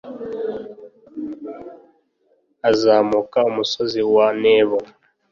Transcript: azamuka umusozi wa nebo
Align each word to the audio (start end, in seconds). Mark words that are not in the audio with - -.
azamuka 2.69 3.37
umusozi 3.49 3.99
wa 4.13 4.27
nebo 4.43 4.77